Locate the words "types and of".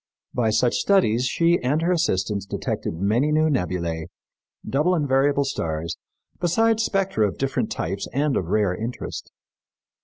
7.71-8.45